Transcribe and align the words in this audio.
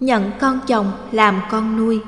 Nhận 0.00 0.30
con 0.40 0.60
chồng 0.66 0.92
làm 1.12 1.40
con 1.50 1.76
nuôi 1.76 2.00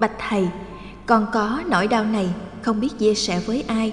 Bạch 0.00 0.12
thầy, 0.28 0.48
con 1.06 1.26
có 1.32 1.62
nỗi 1.66 1.86
đau 1.86 2.04
này 2.04 2.34
không 2.62 2.80
biết 2.80 2.98
chia 2.98 3.14
sẻ 3.14 3.40
với 3.46 3.64
ai. 3.66 3.92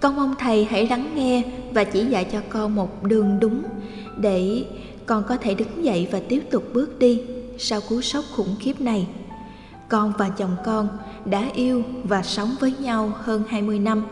Con 0.00 0.16
mong 0.16 0.34
thầy 0.38 0.64
hãy 0.64 0.88
lắng 0.88 1.12
nghe 1.14 1.42
và 1.72 1.84
chỉ 1.84 2.04
dạy 2.04 2.24
cho 2.32 2.40
con 2.48 2.74
một 2.74 3.02
đường 3.02 3.40
đúng 3.40 3.62
để 4.16 4.64
con 5.06 5.24
có 5.28 5.36
thể 5.36 5.54
đứng 5.54 5.84
dậy 5.84 6.08
và 6.12 6.20
tiếp 6.28 6.40
tục 6.50 6.64
bước 6.72 6.98
đi 6.98 7.22
sau 7.58 7.80
cú 7.88 8.00
sốc 8.00 8.24
khủng 8.36 8.56
khiếp 8.60 8.80
này. 8.80 9.08
Con 9.88 10.12
và 10.18 10.28
chồng 10.28 10.56
con 10.64 10.88
đã 11.30 11.50
yêu 11.54 11.82
và 12.04 12.22
sống 12.22 12.56
với 12.60 12.74
nhau 12.80 13.12
hơn 13.16 13.42
20 13.48 13.78
năm. 13.78 14.02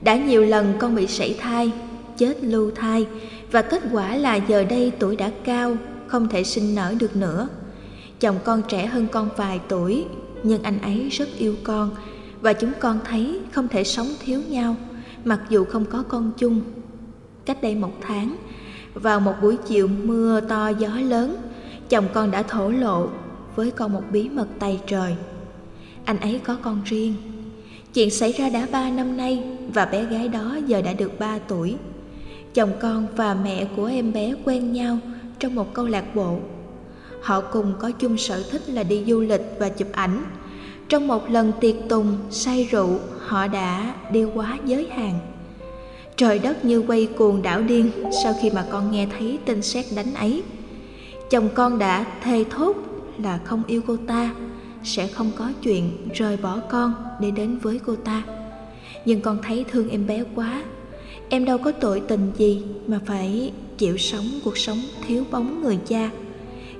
Đã 0.00 0.16
nhiều 0.16 0.44
lần 0.44 0.74
con 0.78 0.94
bị 0.94 1.06
sảy 1.06 1.36
thai, 1.40 1.72
chết 2.16 2.44
lưu 2.44 2.70
thai 2.74 3.06
và 3.50 3.62
kết 3.62 3.82
quả 3.92 4.16
là 4.16 4.34
giờ 4.34 4.64
đây 4.64 4.92
tuổi 4.98 5.16
đã 5.16 5.30
cao, 5.44 5.76
không 6.06 6.28
thể 6.28 6.44
sinh 6.44 6.74
nở 6.74 6.94
được 7.00 7.16
nữa. 7.16 7.48
Chồng 8.20 8.38
con 8.44 8.62
trẻ 8.68 8.86
hơn 8.86 9.06
con 9.12 9.28
vài 9.36 9.60
tuổi, 9.68 10.04
nhưng 10.42 10.62
anh 10.62 10.80
ấy 10.80 11.08
rất 11.08 11.28
yêu 11.38 11.54
con 11.64 11.90
và 12.40 12.52
chúng 12.52 12.72
con 12.80 12.98
thấy 13.04 13.40
không 13.52 13.68
thể 13.68 13.84
sống 13.84 14.08
thiếu 14.20 14.40
nhau 14.48 14.76
mặc 15.24 15.40
dù 15.48 15.64
không 15.64 15.84
có 15.84 16.02
con 16.08 16.32
chung. 16.38 16.60
Cách 17.44 17.62
đây 17.62 17.74
một 17.74 17.92
tháng, 18.00 18.36
vào 18.94 19.20
một 19.20 19.34
buổi 19.42 19.56
chiều 19.56 19.88
mưa 19.88 20.40
to 20.40 20.68
gió 20.68 20.88
lớn, 20.88 21.36
chồng 21.88 22.08
con 22.14 22.30
đã 22.30 22.42
thổ 22.42 22.68
lộ 22.70 23.08
với 23.56 23.70
con 23.70 23.92
một 23.92 24.02
bí 24.12 24.28
mật 24.28 24.46
tay 24.58 24.80
trời. 24.86 25.16
Anh 26.08 26.20
ấy 26.20 26.40
có 26.44 26.56
con 26.62 26.80
riêng. 26.84 27.14
Chuyện 27.94 28.10
xảy 28.10 28.32
ra 28.32 28.48
đã 28.48 28.66
ba 28.72 28.90
năm 28.90 29.16
nay 29.16 29.42
và 29.74 29.84
bé 29.84 30.04
gái 30.04 30.28
đó 30.28 30.58
giờ 30.66 30.82
đã 30.82 30.92
được 30.92 31.18
ba 31.18 31.38
tuổi. 31.38 31.76
Chồng 32.54 32.72
con 32.80 33.06
và 33.16 33.34
mẹ 33.44 33.66
của 33.76 33.84
em 33.84 34.12
bé 34.12 34.34
quen 34.44 34.72
nhau 34.72 34.98
trong 35.38 35.54
một 35.54 35.74
câu 35.74 35.86
lạc 35.86 36.14
bộ. 36.14 36.38
Họ 37.22 37.40
cùng 37.40 37.72
có 37.78 37.90
chung 37.90 38.18
sở 38.18 38.42
thích 38.50 38.68
là 38.68 38.82
đi 38.82 39.04
du 39.06 39.20
lịch 39.20 39.40
và 39.58 39.68
chụp 39.68 39.88
ảnh. 39.92 40.24
Trong 40.88 41.06
một 41.06 41.30
lần 41.30 41.52
tiệc 41.60 41.74
tùng, 41.88 42.16
say 42.30 42.68
rượu, 42.70 42.98
họ 43.18 43.46
đã 43.46 43.94
đi 44.12 44.24
quá 44.34 44.58
giới 44.64 44.88
hạn. 44.90 45.18
Trời 46.16 46.38
đất 46.38 46.64
như 46.64 46.82
quay 46.86 47.06
cuồng 47.06 47.42
đảo 47.42 47.62
điên 47.62 47.90
sau 48.24 48.34
khi 48.42 48.50
mà 48.50 48.64
con 48.70 48.90
nghe 48.90 49.06
thấy 49.18 49.38
tin 49.44 49.62
xét 49.62 49.84
đánh 49.96 50.14
ấy. 50.14 50.42
Chồng 51.30 51.48
con 51.54 51.78
đã 51.78 52.06
thề 52.22 52.44
thốt 52.50 52.76
là 53.22 53.38
không 53.44 53.62
yêu 53.66 53.80
cô 53.86 53.96
ta, 54.06 54.30
sẽ 54.84 55.06
không 55.06 55.30
có 55.36 55.50
chuyện 55.62 56.08
rời 56.14 56.36
bỏ 56.36 56.60
con 56.70 56.94
để 57.20 57.30
đến 57.30 57.58
với 57.58 57.80
cô 57.86 57.96
ta. 57.96 58.22
Nhưng 59.04 59.20
con 59.20 59.38
thấy 59.42 59.64
thương 59.70 59.90
em 59.90 60.06
bé 60.06 60.24
quá, 60.34 60.62
em 61.28 61.44
đâu 61.44 61.58
có 61.58 61.72
tội 61.72 62.02
tình 62.08 62.32
gì 62.36 62.62
mà 62.86 63.00
phải 63.06 63.52
chịu 63.78 63.96
sống 63.96 64.24
cuộc 64.44 64.58
sống 64.58 64.78
thiếu 65.06 65.24
bóng 65.30 65.62
người 65.62 65.78
cha. 65.86 66.10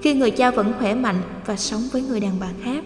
Khi 0.02 0.14
người 0.14 0.30
cha 0.30 0.50
vẫn 0.50 0.72
khỏe 0.78 0.94
mạnh 0.94 1.22
và 1.46 1.56
sống 1.56 1.82
với 1.92 2.02
người 2.02 2.20
đàn 2.20 2.40
bà 2.40 2.48
khác, 2.62 2.84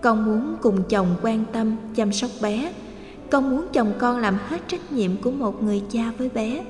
con 0.00 0.24
muốn 0.24 0.56
cùng 0.62 0.82
chồng 0.88 1.16
quan 1.22 1.44
tâm 1.52 1.76
chăm 1.94 2.12
sóc 2.12 2.30
bé 2.42 2.72
con 3.30 3.50
muốn 3.50 3.66
chồng 3.72 3.92
con 3.98 4.18
làm 4.18 4.38
hết 4.48 4.68
trách 4.68 4.92
nhiệm 4.92 5.16
của 5.16 5.30
một 5.30 5.62
người 5.62 5.82
cha 5.90 6.12
với 6.18 6.28
bé 6.28 6.64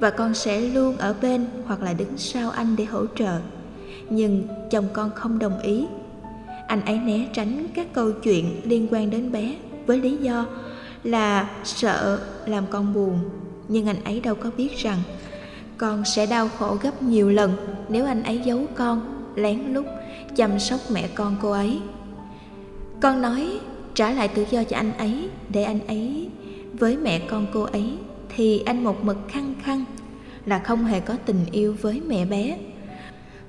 và 0.00 0.10
con 0.10 0.34
sẽ 0.34 0.60
luôn 0.60 0.96
ở 0.96 1.14
bên 1.22 1.46
hoặc 1.66 1.82
là 1.82 1.92
đứng 1.92 2.18
sau 2.18 2.50
anh 2.50 2.76
để 2.78 2.84
hỗ 2.84 3.06
trợ 3.18 3.38
nhưng 4.10 4.42
chồng 4.70 4.88
con 4.92 5.10
không 5.14 5.38
đồng 5.38 5.60
ý 5.60 5.86
anh 6.66 6.84
ấy 6.84 6.98
né 6.98 7.28
tránh 7.32 7.66
các 7.74 7.92
câu 7.92 8.12
chuyện 8.12 8.60
liên 8.64 8.88
quan 8.90 9.10
đến 9.10 9.32
bé 9.32 9.56
với 9.86 9.98
lý 9.98 10.16
do 10.16 10.46
là 11.04 11.50
sợ 11.64 12.20
làm 12.46 12.64
con 12.70 12.94
buồn. 12.94 13.18
Nhưng 13.68 13.86
anh 13.86 14.04
ấy 14.04 14.20
đâu 14.20 14.34
có 14.34 14.50
biết 14.56 14.76
rằng 14.76 14.98
con 15.78 16.04
sẽ 16.04 16.26
đau 16.26 16.48
khổ 16.58 16.76
gấp 16.82 17.02
nhiều 17.02 17.30
lần 17.30 17.52
nếu 17.88 18.06
anh 18.06 18.22
ấy 18.22 18.40
giấu 18.44 18.66
con 18.74 19.00
lén 19.34 19.60
lút 19.72 19.84
chăm 20.36 20.58
sóc 20.58 20.80
mẹ 20.90 21.08
con 21.14 21.36
cô 21.42 21.50
ấy. 21.50 21.78
Con 23.00 23.22
nói 23.22 23.60
trả 23.94 24.10
lại 24.10 24.28
tự 24.28 24.44
do 24.50 24.64
cho 24.64 24.76
anh 24.76 24.92
ấy 24.98 25.28
để 25.48 25.62
anh 25.62 25.86
ấy 25.86 26.28
với 26.72 26.96
mẹ 26.96 27.18
con 27.18 27.46
cô 27.52 27.62
ấy 27.62 27.98
thì 28.36 28.62
anh 28.66 28.84
một 28.84 29.04
mực 29.04 29.16
khăng 29.28 29.54
khăng 29.62 29.84
là 30.46 30.58
không 30.58 30.84
hề 30.84 31.00
có 31.00 31.14
tình 31.26 31.40
yêu 31.52 31.76
với 31.80 32.02
mẹ 32.06 32.24
bé. 32.24 32.58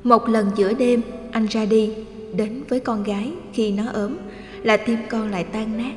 Một 0.04 0.30
lần 0.30 0.52
giữa 0.56 0.74
đêm, 0.74 1.02
anh 1.32 1.46
ra 1.46 1.66
đi 1.66 1.92
đến 2.36 2.64
với 2.70 2.80
con 2.80 3.04
gái 3.04 3.32
khi 3.54 3.72
nó 3.72 3.84
ốm, 3.94 4.18
là 4.64 4.78
tim 4.78 4.98
con 5.10 5.32
lại 5.32 5.44
tan 5.44 5.78
nát. 5.78 5.94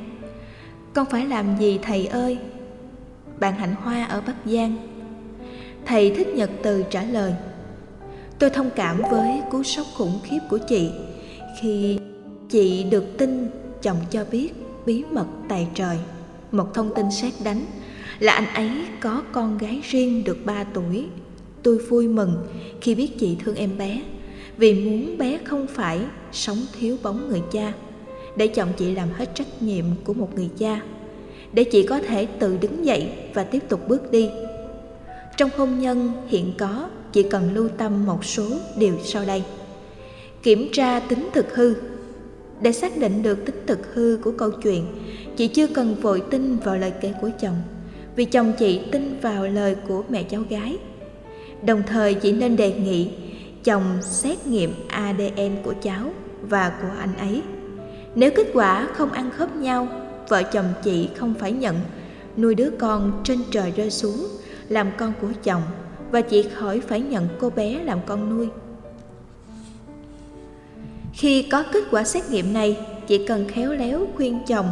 Con 0.93 1.05
phải 1.11 1.25
làm 1.25 1.57
gì, 1.59 1.79
thầy 1.81 2.05
ơi? 2.05 2.37
Bạn 3.39 3.53
hạnh 3.53 3.75
hoa 3.75 4.03
ở 4.03 4.21
bắc 4.27 4.35
giang. 4.45 4.75
Thầy 5.85 6.11
thích 6.11 6.27
nhật 6.27 6.49
từ 6.63 6.83
trả 6.89 7.03
lời, 7.03 7.33
tôi 8.39 8.49
thông 8.49 8.69
cảm 8.75 9.01
với 9.11 9.41
cú 9.51 9.63
sốc 9.63 9.85
khủng 9.97 10.19
khiếp 10.23 10.39
của 10.49 10.57
chị 10.57 10.89
khi 11.61 11.99
chị 12.49 12.83
được 12.83 13.17
tin 13.17 13.49
chồng 13.81 13.97
cho 14.09 14.25
biết 14.31 14.49
bí 14.85 15.03
mật 15.11 15.27
tài 15.49 15.67
trời. 15.73 15.97
Một 16.51 16.73
thông 16.73 16.95
tin 16.95 17.11
xét 17.11 17.33
đánh 17.43 17.65
là 18.19 18.33
anh 18.33 18.53
ấy 18.53 18.69
có 18.99 19.23
con 19.31 19.57
gái 19.57 19.81
riêng 19.83 20.23
được 20.23 20.37
3 20.45 20.63
tuổi. 20.63 21.05
Tôi 21.63 21.77
vui 21.77 22.07
mừng 22.07 22.47
khi 22.81 22.95
biết 22.95 23.19
chị 23.19 23.37
thương 23.43 23.55
em 23.55 23.77
bé 23.77 24.01
vì 24.61 24.73
muốn 24.73 25.17
bé 25.17 25.39
không 25.43 25.67
phải 25.67 25.99
sống 26.31 26.57
thiếu 26.79 26.97
bóng 27.03 27.29
người 27.29 27.41
cha 27.51 27.73
để 28.35 28.47
chồng 28.47 28.69
chị 28.77 28.95
làm 28.95 29.09
hết 29.09 29.35
trách 29.35 29.61
nhiệm 29.61 29.85
của 30.03 30.13
một 30.13 30.35
người 30.35 30.49
cha 30.57 30.81
để 31.53 31.63
chị 31.63 31.83
có 31.83 31.99
thể 31.99 32.25
tự 32.25 32.57
đứng 32.61 32.85
dậy 32.85 33.09
và 33.33 33.43
tiếp 33.43 33.59
tục 33.69 33.87
bước 33.87 34.11
đi. 34.11 34.29
Trong 35.37 35.49
hôn 35.57 35.79
nhân 35.79 36.11
hiện 36.27 36.53
có 36.57 36.89
chị 37.11 37.23
cần 37.23 37.53
lưu 37.53 37.67
tâm 37.77 38.05
một 38.05 38.25
số 38.25 38.43
điều 38.77 38.93
sau 39.03 39.25
đây. 39.25 39.43
Kiểm 40.43 40.67
tra 40.71 40.99
tính 40.99 41.29
thực 41.33 41.55
hư. 41.55 41.73
Để 42.61 42.71
xác 42.71 42.97
định 42.97 43.23
được 43.23 43.45
tính 43.45 43.63
thực 43.67 43.95
hư 43.95 44.19
của 44.23 44.31
câu 44.31 44.51
chuyện, 44.51 44.85
chị 45.37 45.47
chưa 45.47 45.67
cần 45.67 45.95
vội 45.95 46.23
tin 46.31 46.57
vào 46.57 46.77
lời 46.77 46.91
kể 47.01 47.13
của 47.21 47.29
chồng, 47.41 47.61
vì 48.15 48.25
chồng 48.25 48.53
chị 48.59 48.81
tin 48.91 49.19
vào 49.21 49.47
lời 49.47 49.75
của 49.87 50.03
mẹ 50.09 50.23
cháu 50.23 50.43
gái. 50.49 50.77
Đồng 51.65 51.83
thời 51.87 52.13
chị 52.13 52.31
nên 52.31 52.55
đề 52.55 52.73
nghị 52.73 53.09
chồng 53.63 53.97
xét 54.01 54.47
nghiệm 54.47 54.73
ADN 54.87 55.63
của 55.63 55.73
cháu 55.81 56.13
và 56.41 56.71
của 56.81 56.99
anh 56.99 57.17
ấy. 57.17 57.41
Nếu 58.15 58.31
kết 58.35 58.47
quả 58.53 58.87
không 58.93 59.11
ăn 59.11 59.31
khớp 59.31 59.55
nhau, 59.55 59.87
vợ 60.29 60.43
chồng 60.43 60.73
chị 60.83 61.09
không 61.15 61.33
phải 61.33 61.51
nhận 61.51 61.79
nuôi 62.37 62.55
đứa 62.55 62.69
con 62.79 63.21
trên 63.23 63.39
trời 63.51 63.73
rơi 63.75 63.91
xuống 63.91 64.27
làm 64.69 64.91
con 64.97 65.13
của 65.21 65.27
chồng 65.43 65.61
và 66.11 66.21
chị 66.21 66.43
khỏi 66.53 66.79
phải 66.79 67.01
nhận 67.01 67.27
cô 67.39 67.49
bé 67.49 67.83
làm 67.83 67.99
con 68.05 68.37
nuôi. 68.37 68.47
Khi 71.13 71.43
có 71.51 71.63
kết 71.73 71.83
quả 71.91 72.03
xét 72.03 72.29
nghiệm 72.29 72.53
này, 72.53 72.77
chị 73.07 73.25
cần 73.27 73.47
khéo 73.47 73.73
léo 73.73 74.07
khuyên 74.15 74.39
chồng 74.47 74.71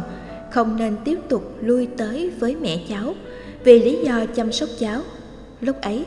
không 0.50 0.76
nên 0.76 0.96
tiếp 1.04 1.18
tục 1.28 1.56
lui 1.60 1.86
tới 1.86 2.30
với 2.38 2.56
mẹ 2.56 2.80
cháu 2.88 3.14
vì 3.64 3.78
lý 3.78 3.98
do 4.04 4.26
chăm 4.26 4.52
sóc 4.52 4.68
cháu. 4.78 5.00
Lúc 5.60 5.80
ấy, 5.80 6.04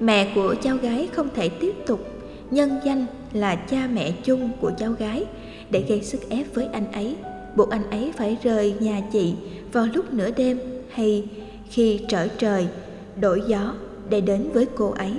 mẹ 0.00 0.32
của 0.34 0.54
cháu 0.62 0.76
gái 0.76 1.08
không 1.12 1.28
thể 1.34 1.48
tiếp 1.48 1.74
tục 1.86 2.15
nhân 2.50 2.80
danh 2.84 3.06
là 3.32 3.54
cha 3.54 3.88
mẹ 3.92 4.12
chung 4.24 4.50
của 4.60 4.72
cháu 4.78 4.92
gái 4.92 5.24
để 5.70 5.84
gây 5.88 6.02
sức 6.02 6.28
ép 6.30 6.54
với 6.54 6.66
anh 6.72 6.92
ấy, 6.92 7.16
buộc 7.56 7.70
anh 7.70 7.90
ấy 7.90 8.12
phải 8.16 8.36
rời 8.42 8.74
nhà 8.80 9.02
chị 9.12 9.34
vào 9.72 9.86
lúc 9.94 10.12
nửa 10.12 10.30
đêm 10.30 10.58
hay 10.90 11.28
khi 11.70 12.00
trở 12.08 12.28
trời, 12.28 12.66
đổi 13.20 13.42
gió 13.46 13.74
để 14.10 14.20
đến 14.20 14.50
với 14.52 14.66
cô 14.76 14.90
ấy. 14.90 15.12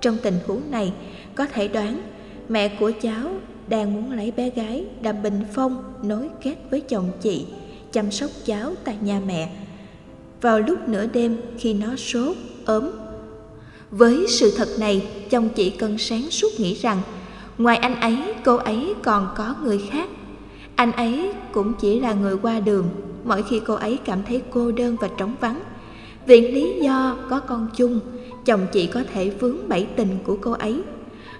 Trong 0.00 0.16
tình 0.22 0.34
huống 0.46 0.70
này, 0.70 0.92
có 1.34 1.46
thể 1.46 1.68
đoán 1.68 2.02
mẹ 2.48 2.68
của 2.80 2.92
cháu 3.02 3.30
đang 3.68 3.94
muốn 3.94 4.12
lấy 4.12 4.30
bé 4.30 4.50
gái 4.50 4.84
đàm 5.02 5.22
bình 5.22 5.44
phong 5.52 5.92
nối 6.02 6.28
kết 6.42 6.54
với 6.70 6.80
chồng 6.80 7.10
chị 7.22 7.46
chăm 7.92 8.10
sóc 8.10 8.30
cháu 8.44 8.72
tại 8.84 8.96
nhà 9.00 9.20
mẹ 9.26 9.50
vào 10.40 10.60
lúc 10.60 10.88
nửa 10.88 11.06
đêm 11.06 11.36
khi 11.58 11.74
nó 11.74 11.96
sốt 11.96 12.36
ốm 12.64 12.90
với 13.96 14.26
sự 14.28 14.52
thật 14.56 14.68
này, 14.78 15.08
chồng 15.30 15.48
chị 15.54 15.70
cần 15.70 15.98
sáng 15.98 16.30
suốt 16.30 16.48
nghĩ 16.58 16.74
rằng, 16.74 16.98
ngoài 17.58 17.76
anh 17.76 18.00
ấy, 18.00 18.18
cô 18.44 18.56
ấy 18.56 18.94
còn 19.02 19.28
có 19.36 19.54
người 19.64 19.82
khác. 19.90 20.08
Anh 20.76 20.92
ấy 20.92 21.32
cũng 21.52 21.72
chỉ 21.80 22.00
là 22.00 22.12
người 22.12 22.36
qua 22.42 22.60
đường. 22.60 22.88
Mỗi 23.24 23.42
khi 23.42 23.60
cô 23.66 23.74
ấy 23.74 23.98
cảm 24.04 24.18
thấy 24.28 24.42
cô 24.50 24.72
đơn 24.72 24.96
và 25.00 25.08
trống 25.18 25.34
vắng 25.40 25.60
vì 26.26 26.40
lý 26.52 26.80
do 26.80 27.16
có 27.30 27.40
con 27.40 27.68
chung, 27.76 28.00
chồng 28.44 28.66
chị 28.72 28.86
có 28.86 29.02
thể 29.12 29.30
vướng 29.30 29.68
bẫy 29.68 29.86
tình 29.96 30.18
của 30.24 30.36
cô 30.40 30.52
ấy. 30.52 30.82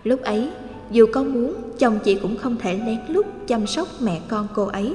Lúc 0.05 0.23
ấy, 0.23 0.49
dù 0.91 1.06
có 1.12 1.23
muốn, 1.23 1.55
chồng 1.79 1.99
chị 2.05 2.15
cũng 2.15 2.37
không 2.37 2.56
thể 2.56 2.81
lén 2.87 2.99
lút 3.09 3.27
chăm 3.47 3.67
sóc 3.67 3.89
mẹ 4.01 4.21
con 4.29 4.49
cô 4.55 4.65
ấy, 4.65 4.95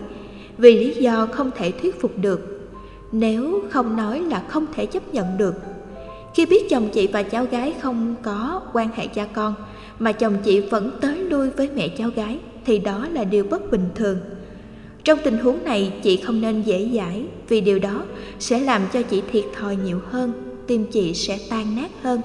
vì 0.57 0.79
lý 0.79 1.01
do 1.01 1.27
không 1.31 1.51
thể 1.55 1.71
thuyết 1.71 2.01
phục 2.01 2.11
được. 2.17 2.69
Nếu 3.11 3.61
không 3.69 3.97
nói 3.97 4.21
là 4.21 4.43
không 4.49 4.65
thể 4.75 4.85
chấp 4.85 5.13
nhận 5.13 5.37
được 5.37 5.53
khi 6.39 6.45
biết 6.45 6.69
chồng 6.69 6.89
chị 6.89 7.07
và 7.07 7.23
cháu 7.23 7.45
gái 7.51 7.73
không 7.81 8.15
có 8.21 8.61
quan 8.73 8.89
hệ 8.95 9.07
cha 9.07 9.25
con, 9.33 9.53
mà 9.99 10.11
chồng 10.11 10.37
chị 10.43 10.59
vẫn 10.59 10.91
tới 11.01 11.17
lui 11.17 11.49
với 11.49 11.69
mẹ 11.75 11.87
cháu 11.87 12.09
gái, 12.15 12.39
thì 12.65 12.79
đó 12.79 13.07
là 13.11 13.23
điều 13.23 13.43
bất 13.43 13.71
bình 13.71 13.89
thường. 13.95 14.17
Trong 15.03 15.19
tình 15.23 15.37
huống 15.37 15.63
này, 15.63 15.93
chị 16.03 16.17
không 16.17 16.41
nên 16.41 16.61
dễ 16.61 16.89
dãi, 16.93 17.23
vì 17.47 17.61
điều 17.61 17.79
đó 17.79 18.03
sẽ 18.39 18.59
làm 18.59 18.81
cho 18.93 19.01
chị 19.01 19.21
thiệt 19.31 19.43
thòi 19.59 19.75
nhiều 19.75 19.99
hơn, 20.09 20.31
tim 20.67 20.85
chị 20.91 21.13
sẽ 21.13 21.39
tan 21.49 21.75
nát 21.75 21.91
hơn. 22.03 22.21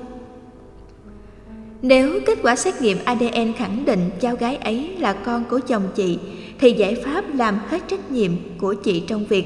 Nếu 1.83 2.21
kết 2.27 2.39
quả 2.43 2.57
xét 2.57 2.83
nghiệm 2.83 2.99
adn 3.05 3.53
khẳng 3.57 3.85
định 3.85 4.11
cháu 4.21 4.37
gái 4.37 4.57
ấy 4.57 4.91
là 4.99 5.13
con 5.13 5.45
của 5.45 5.61
chồng 5.69 5.89
chị, 5.95 6.19
thì 6.59 6.73
giải 6.73 6.95
pháp 6.95 7.35
làm 7.35 7.59
hết 7.69 7.83
trách 7.89 8.11
nhiệm 8.11 8.31
của 8.59 8.75
chị 8.75 9.01
trong 9.01 9.25
việc 9.25 9.45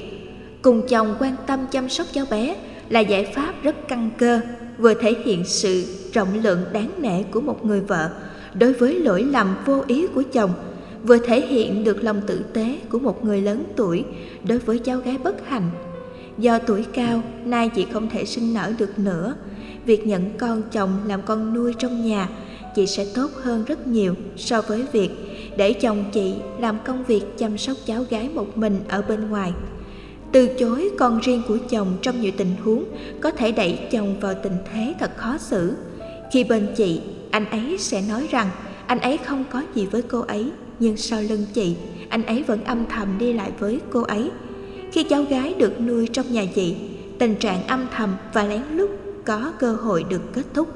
cùng 0.63 0.83
chồng 0.89 1.15
quan 1.21 1.35
tâm 1.47 1.61
chăm 1.71 1.89
sóc 1.89 2.07
cháu 2.13 2.25
bé 2.31 2.57
là 2.89 3.01
giải 3.01 3.25
pháp 3.25 3.55
rất 3.63 3.89
căn 3.89 4.11
cơ, 4.19 4.41
vừa 4.79 4.95
thể 4.95 5.15
hiện 5.25 5.45
sự 5.45 5.85
rộng 6.13 6.29
lượng 6.43 6.65
đáng 6.73 6.91
nể 6.99 7.23
của 7.23 7.41
một 7.41 7.65
người 7.65 7.81
vợ. 7.81 8.11
Đối 8.55 8.73
với 8.73 8.99
lỗi 8.99 9.23
lầm 9.23 9.57
vô 9.67 9.85
ý 9.87 10.07
của 10.07 10.23
chồng, 10.33 10.51
vừa 11.03 11.19
thể 11.19 11.47
hiện 11.47 11.85
được 11.85 12.05
lòng 12.05 12.21
tử 12.27 12.45
tế 12.53 12.79
của 12.89 12.99
một 12.99 13.25
người 13.25 13.41
lớn 13.41 13.65
tuổi 13.77 14.05
đối 14.45 14.59
với 14.59 14.79
cháu 14.79 14.99
gái 14.99 15.19
bất 15.25 15.49
hạnh. 15.49 15.71
Do 16.39 16.59
tuổi 16.59 16.85
cao, 16.93 17.23
nay 17.45 17.69
chị 17.69 17.87
không 17.93 18.11
thể 18.11 18.25
sinh 18.25 18.55
nở 18.55 18.73
được 18.79 18.99
nữa. 18.99 19.35
Việc 19.85 20.07
nhận 20.07 20.31
con 20.39 20.63
chồng 20.73 20.91
làm 21.07 21.23
con 21.23 21.55
nuôi 21.55 21.75
trong 21.79 22.07
nhà, 22.07 22.29
chị 22.77 22.87
sẽ 22.87 23.07
tốt 23.15 23.31
hơn 23.43 23.65
rất 23.65 23.87
nhiều 23.87 24.15
so 24.37 24.63
với 24.63 24.85
việc 24.93 25.11
để 25.57 25.73
chồng 25.73 26.05
chị 26.13 26.35
làm 26.61 26.79
công 26.85 27.05
việc 27.05 27.39
chăm 27.39 27.59
sóc 27.59 27.77
cháu 27.87 28.05
gái 28.11 28.29
một 28.35 28.59
mình 28.59 28.81
ở 28.89 29.03
bên 29.03 29.31
ngoài 29.31 29.53
từ 30.33 30.49
chối 30.59 30.91
con 30.99 31.21
riêng 31.21 31.43
của 31.49 31.59
chồng 31.71 31.97
trong 32.03 32.21
nhiều 32.21 32.33
tình 32.37 32.57
huống, 32.65 32.85
có 33.21 33.31
thể 33.31 33.53
đẩy 33.53 33.79
chồng 33.91 34.21
vào 34.21 34.35
tình 34.43 34.57
thế 34.73 34.95
thật 35.01 35.17
khó 35.17 35.39
xử. 35.39 35.73
Khi 36.33 36.45
bên 36.45 36.69
chị, 36.77 37.01
anh 37.31 37.51
ấy 37.51 37.79
sẽ 37.79 38.03
nói 38.09 38.27
rằng, 38.31 38.51
anh 38.87 39.01
ấy 39.01 39.17
không 39.17 39.45
có 39.51 39.63
gì 39.75 39.87
với 39.87 40.03
cô 40.03 40.21
ấy, 40.21 40.51
nhưng 40.79 40.97
sau 40.97 41.23
lưng 41.23 41.47
chị, 41.53 41.77
anh 42.09 42.27
ấy 42.27 42.43
vẫn 42.43 42.65
âm 42.65 42.87
thầm 42.87 43.19
đi 43.19 43.33
lại 43.33 43.53
với 43.59 43.81
cô 43.91 44.03
ấy. 44.03 44.31
Khi 44.93 45.03
cháu 45.03 45.23
gái 45.23 45.55
được 45.55 45.81
nuôi 45.81 46.09
trong 46.13 46.33
nhà 46.33 46.45
chị, 46.55 46.77
tình 47.19 47.35
trạng 47.35 47.67
âm 47.67 47.87
thầm 47.97 48.17
và 48.33 48.45
lén 48.45 48.63
lút 48.73 48.91
có 49.25 49.53
cơ 49.59 49.73
hội 49.73 50.05
được 50.11 50.23
kết 50.33 50.45
thúc. 50.55 50.69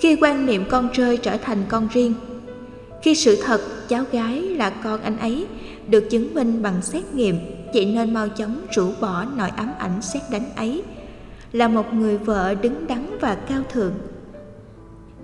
Khi 0.00 0.16
quan 0.20 0.46
niệm 0.46 0.64
con 0.70 0.88
rơi 0.92 1.16
trở 1.16 1.36
thành 1.36 1.58
con 1.68 1.88
riêng, 1.92 2.14
khi 3.02 3.14
sự 3.14 3.38
thật 3.44 3.88
cháu 3.88 4.04
gái 4.12 4.42
là 4.42 4.70
con 4.70 5.00
anh 5.00 5.18
ấy 5.18 5.46
được 5.88 6.10
chứng 6.10 6.34
minh 6.34 6.62
bằng 6.62 6.82
xét 6.82 7.14
nghiệm 7.14 7.36
chị 7.72 7.84
nên 7.84 8.14
mau 8.14 8.28
chóng 8.28 8.56
rũ 8.74 8.90
bỏ 9.00 9.24
nỗi 9.36 9.48
ám 9.56 9.70
ảnh 9.78 10.02
xét 10.02 10.22
đánh 10.30 10.50
ấy. 10.56 10.82
Là 11.52 11.68
một 11.68 11.94
người 11.94 12.18
vợ 12.18 12.54
đứng 12.54 12.86
đắn 12.86 13.18
và 13.20 13.34
cao 13.34 13.62
thượng. 13.72 13.92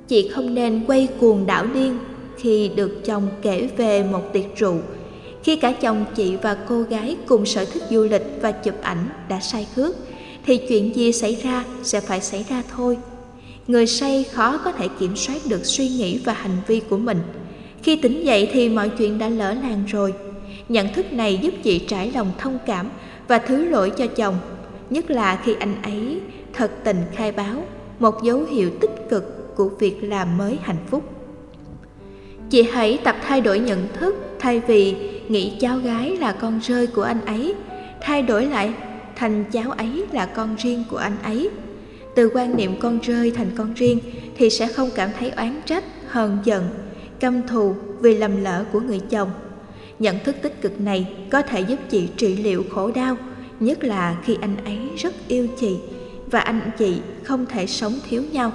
Chị 0.09 0.29
không 0.29 0.55
nên 0.55 0.85
quay 0.87 1.09
cuồng 1.21 1.47
đảo 1.47 1.67
điên 1.75 1.99
khi 2.39 2.71
được 2.77 3.05
chồng 3.05 3.29
kể 3.43 3.69
về 3.77 4.03
một 4.03 4.33
tiệc 4.33 4.56
rượu, 4.56 4.77
khi 5.43 5.56
cả 5.56 5.73
chồng 5.73 6.05
chị 6.15 6.37
và 6.37 6.55
cô 6.69 6.83
gái 6.83 7.17
cùng 7.27 7.47
sở 7.47 7.65
thích 7.65 7.83
du 7.91 8.03
lịch 8.03 8.27
và 8.41 8.53
chụp 8.53 8.75
ảnh 8.83 9.09
đã 9.29 9.41
say 9.41 9.67
khước, 9.75 9.97
thì 10.47 10.56
chuyện 10.56 10.97
gì 10.97 11.12
xảy 11.12 11.35
ra 11.35 11.65
sẽ 11.83 12.00
phải 12.00 12.21
xảy 12.21 12.45
ra 12.49 12.62
thôi. 12.77 12.99
Người 13.67 13.87
say 13.87 14.25
khó 14.25 14.59
có 14.65 14.73
thể 14.73 14.89
kiểm 14.99 15.17
soát 15.17 15.37
được 15.49 15.65
suy 15.65 15.89
nghĩ 15.89 16.19
và 16.25 16.33
hành 16.33 16.56
vi 16.67 16.81
của 16.81 16.99
mình. 16.99 17.19
Khi 17.83 17.97
tỉnh 17.97 18.25
dậy 18.25 18.49
thì 18.53 18.69
mọi 18.69 18.89
chuyện 18.89 19.19
đã 19.19 19.29
lỡ 19.29 19.55
làng 19.55 19.85
rồi 19.89 20.15
nhận 20.69 20.93
thức 20.93 21.12
này 21.12 21.38
giúp 21.43 21.55
chị 21.62 21.79
trải 21.79 22.12
lòng 22.15 22.32
thông 22.38 22.59
cảm 22.67 22.91
và 23.29 23.38
thứ 23.38 23.65
lỗi 23.65 23.93
cho 23.97 24.06
chồng, 24.06 24.38
nhất 24.91 25.11
là 25.11 25.41
khi 25.44 25.55
anh 25.61 25.82
ấy 25.82 26.20
thật 26.53 26.70
tình 26.85 27.03
khai 27.15 27.32
báo 27.32 27.65
một 27.99 28.23
dấu 28.23 28.44
hiệu 28.44 28.70
tích 28.81 29.09
cực 29.11 29.56
của 29.56 29.69
việc 29.69 30.05
làm 30.05 30.37
mới 30.37 30.59
hạnh 30.62 30.85
phúc. 30.91 31.05
Chị 32.50 32.62
hãy 32.62 32.99
tập 33.05 33.17
thay 33.26 33.41
đổi 33.41 33.59
nhận 33.59 33.88
thức 33.93 34.17
thay 34.38 34.61
vì 34.61 34.97
nghĩ 35.29 35.56
cháu 35.61 35.79
gái 35.79 36.17
là 36.17 36.32
con 36.32 36.61
rơi 36.62 36.87
của 36.87 37.03
anh 37.03 37.25
ấy, 37.25 37.55
thay 38.00 38.23
đổi 38.23 38.47
lại 38.47 38.75
thành 39.17 39.44
cháu 39.53 39.71
ấy 39.71 40.05
là 40.12 40.26
con 40.26 40.56
riêng 40.56 40.85
của 40.91 40.97
anh 40.97 41.17
ấy. 41.23 41.50
Từ 42.14 42.31
quan 42.35 42.56
niệm 42.56 42.81
con 42.81 42.99
rơi 42.99 43.31
thành 43.31 43.50
con 43.56 43.75
riêng 43.75 43.99
thì 44.37 44.50
sẽ 44.50 44.67
không 44.67 44.91
cảm 44.94 45.11
thấy 45.19 45.31
oán 45.31 45.61
trách, 45.64 45.85
hờn 46.09 46.38
giận, 46.44 46.69
căm 47.21 47.47
thù 47.47 47.75
vì 48.00 48.19
lầm 48.19 48.44
lỡ 48.44 48.64
của 48.73 48.81
người 48.81 49.00
chồng 49.11 49.31
nhận 49.99 50.19
thức 50.25 50.37
tích 50.43 50.61
cực 50.61 50.81
này 50.81 51.17
có 51.31 51.43
thể 51.43 51.61
giúp 51.61 51.79
chị 51.89 52.09
trị 52.17 52.37
liệu 52.37 52.65
khổ 52.71 52.91
đau, 52.91 53.17
nhất 53.61 53.85
là 53.85 54.17
khi 54.25 54.37
anh 54.41 54.56
ấy 54.65 54.79
rất 54.97 55.15
yêu 55.29 55.47
chị 55.61 55.77
và 56.31 56.41
anh 56.41 56.61
chị 56.79 57.00
không 57.25 57.47
thể 57.47 57.67
sống 57.67 57.93
thiếu 58.09 58.23
nhau. 58.33 58.53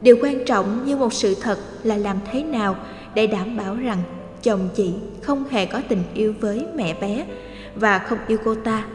Điều 0.00 0.16
quan 0.22 0.44
trọng 0.44 0.86
như 0.86 0.96
một 0.96 1.12
sự 1.12 1.34
thật 1.40 1.58
là 1.82 1.96
làm 1.96 2.18
thế 2.32 2.42
nào 2.42 2.76
để 3.14 3.26
đảm 3.26 3.56
bảo 3.56 3.74
rằng 3.74 3.98
chồng 4.42 4.68
chị 4.74 4.92
không 5.22 5.44
hề 5.50 5.66
có 5.66 5.80
tình 5.88 6.02
yêu 6.14 6.34
với 6.40 6.66
mẹ 6.74 7.00
bé 7.00 7.26
và 7.74 7.98
không 7.98 8.18
yêu 8.28 8.38
cô 8.44 8.54
ta, 8.54 8.86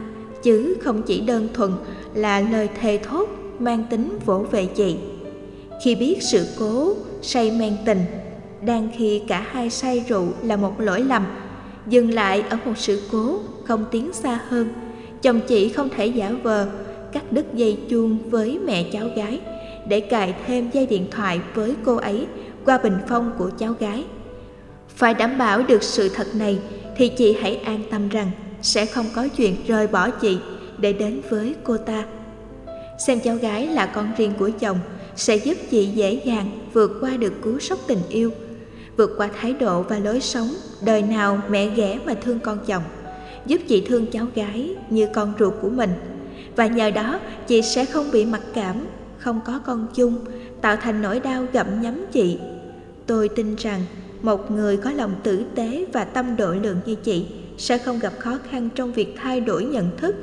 chứ 0.43 0.77
không 0.81 1.01
chỉ 1.01 1.19
đơn 1.19 1.47
thuần 1.53 1.71
là 2.13 2.39
lời 2.39 2.69
thề 2.81 2.97
thốt 2.97 3.29
mang 3.59 3.83
tính 3.89 4.19
vỗ 4.25 4.45
về 4.51 4.65
chị. 4.65 4.97
Khi 5.83 5.95
biết 5.95 6.17
sự 6.21 6.47
cố 6.59 6.93
say 7.21 7.51
men 7.51 7.77
tình, 7.85 8.01
đang 8.65 8.89
khi 8.97 9.21
cả 9.27 9.45
hai 9.51 9.69
say 9.69 10.05
rượu 10.07 10.27
là 10.43 10.55
một 10.55 10.79
lỗi 10.79 11.01
lầm 11.01 11.25
dừng 11.89 12.13
lại 12.13 12.43
ở 12.49 12.57
một 12.65 12.77
sự 12.77 13.01
cố 13.11 13.39
không 13.65 13.85
tiến 13.91 14.13
xa 14.13 14.39
hơn. 14.47 14.67
Chồng 15.21 15.41
chị 15.47 15.69
không 15.69 15.89
thể 15.89 16.05
giả 16.05 16.31
vờ, 16.43 16.67
cắt 17.11 17.31
đứt 17.31 17.45
dây 17.53 17.77
chuông 17.89 18.29
với 18.29 18.59
mẹ 18.65 18.83
cháu 18.91 19.07
gái, 19.15 19.39
để 19.87 19.99
cài 19.99 20.35
thêm 20.47 20.69
dây 20.73 20.85
điện 20.85 21.07
thoại 21.11 21.41
với 21.53 21.75
cô 21.85 21.95
ấy 21.95 22.25
qua 22.65 22.77
bình 22.77 22.97
phong 23.09 23.31
của 23.37 23.49
cháu 23.59 23.73
gái. 23.79 24.05
Phải 24.95 25.13
đảm 25.13 25.37
bảo 25.37 25.63
được 25.63 25.83
sự 25.83 26.09
thật 26.09 26.27
này 26.35 26.59
thì 26.97 27.09
chị 27.09 27.37
hãy 27.41 27.55
an 27.55 27.83
tâm 27.91 28.09
rằng 28.09 28.31
sẽ 28.61 28.85
không 28.85 29.05
có 29.15 29.27
chuyện 29.27 29.55
rời 29.67 29.87
bỏ 29.87 30.09
chị 30.09 30.37
để 30.77 30.93
đến 30.93 31.21
với 31.29 31.55
cô 31.63 31.77
ta. 31.77 32.05
Xem 32.99 33.19
cháu 33.19 33.35
gái 33.35 33.67
là 33.67 33.85
con 33.85 34.11
riêng 34.17 34.33
của 34.39 34.49
chồng 34.59 34.79
sẽ 35.15 35.35
giúp 35.35 35.57
chị 35.69 35.85
dễ 35.85 36.21
dàng 36.25 36.49
vượt 36.73 36.91
qua 37.01 37.17
được 37.17 37.33
cú 37.41 37.59
sốc 37.59 37.79
tình 37.87 38.01
yêu 38.09 38.31
vượt 38.99 39.13
qua 39.17 39.29
thái 39.41 39.53
độ 39.53 39.81
và 39.81 39.99
lối 39.99 40.21
sống. 40.21 40.47
Đời 40.85 41.01
nào 41.01 41.41
mẹ 41.49 41.69
ghẻ 41.75 41.99
mà 42.05 42.13
thương 42.13 42.39
con 42.39 42.57
chồng, 42.65 42.83
giúp 43.45 43.61
chị 43.67 43.85
thương 43.87 44.05
cháu 44.05 44.27
gái 44.35 44.75
như 44.89 45.07
con 45.13 45.33
ruột 45.39 45.53
của 45.61 45.69
mình. 45.69 45.89
Và 46.55 46.67
nhờ 46.67 46.91
đó, 46.91 47.19
chị 47.47 47.61
sẽ 47.61 47.85
không 47.85 48.11
bị 48.11 48.25
mặc 48.25 48.41
cảm, 48.53 48.75
không 49.17 49.39
có 49.45 49.59
con 49.65 49.87
chung, 49.95 50.19
tạo 50.61 50.75
thành 50.75 51.01
nỗi 51.01 51.19
đau 51.19 51.45
gặm 51.53 51.81
nhấm 51.81 52.05
chị. 52.11 52.39
Tôi 53.05 53.29
tin 53.29 53.55
rằng 53.55 53.81
một 54.21 54.51
người 54.51 54.77
có 54.77 54.91
lòng 54.91 55.15
tử 55.23 55.43
tế 55.55 55.85
và 55.93 56.03
tâm 56.03 56.35
độ 56.35 56.53
lượng 56.53 56.77
như 56.85 56.95
chị 56.95 57.25
sẽ 57.57 57.77
không 57.77 57.99
gặp 57.99 58.13
khó 58.19 58.37
khăn 58.49 58.69
trong 58.75 58.91
việc 58.91 59.15
thay 59.21 59.41
đổi 59.41 59.63
nhận 59.63 59.97
thức 59.97 60.15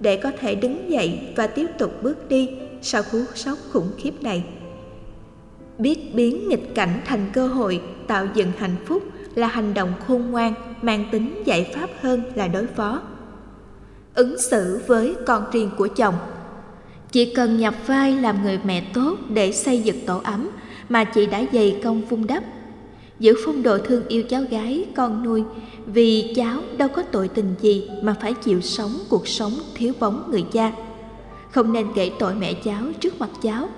để 0.00 0.16
có 0.16 0.30
thể 0.40 0.54
đứng 0.54 0.90
dậy 0.90 1.20
và 1.36 1.46
tiếp 1.46 1.66
tục 1.78 2.02
bước 2.02 2.28
đi 2.28 2.50
sau 2.82 3.02
cú 3.12 3.18
sốc 3.34 3.58
khủng 3.72 3.90
khiếp 3.98 4.22
này 4.22 4.44
biết 5.78 6.14
biến 6.14 6.48
nghịch 6.48 6.74
cảnh 6.74 7.00
thành 7.04 7.30
cơ 7.32 7.46
hội, 7.46 7.80
tạo 8.06 8.26
dựng 8.34 8.52
hạnh 8.58 8.76
phúc 8.86 9.02
là 9.34 9.46
hành 9.46 9.74
động 9.74 9.92
khôn 10.06 10.30
ngoan, 10.30 10.54
mang 10.82 11.04
tính 11.12 11.42
giải 11.44 11.72
pháp 11.74 11.90
hơn 12.00 12.22
là 12.34 12.48
đối 12.48 12.66
phó. 12.66 13.02
Ứng 14.14 14.38
xử 14.38 14.80
với 14.86 15.16
con 15.26 15.44
riêng 15.52 15.70
của 15.78 15.88
chồng. 15.96 16.14
Chỉ 17.12 17.34
cần 17.34 17.58
nhập 17.58 17.74
vai 17.86 18.12
làm 18.12 18.42
người 18.42 18.60
mẹ 18.64 18.90
tốt 18.94 19.18
để 19.28 19.52
xây 19.52 19.80
dựng 19.80 20.06
tổ 20.06 20.20
ấm 20.24 20.50
mà 20.88 21.04
chị 21.04 21.26
đã 21.26 21.44
dày 21.52 21.80
công 21.84 22.02
vun 22.02 22.26
đắp. 22.26 22.44
Giữ 23.18 23.34
phong 23.44 23.62
độ 23.62 23.78
thương 23.78 24.08
yêu 24.08 24.22
cháu 24.22 24.42
gái, 24.50 24.86
con 24.96 25.24
nuôi, 25.24 25.42
vì 25.86 26.32
cháu 26.36 26.60
đâu 26.76 26.88
có 26.88 27.02
tội 27.02 27.28
tình 27.28 27.54
gì 27.60 27.90
mà 28.02 28.16
phải 28.20 28.34
chịu 28.34 28.60
sống 28.60 28.90
cuộc 29.08 29.28
sống 29.28 29.52
thiếu 29.74 29.92
bóng 30.00 30.30
người 30.30 30.44
cha. 30.52 30.72
Không 31.50 31.72
nên 31.72 31.86
kể 31.94 32.10
tội 32.18 32.34
mẹ 32.34 32.52
cháu 32.54 32.82
trước 33.00 33.20
mặt 33.20 33.30
cháu 33.42 33.68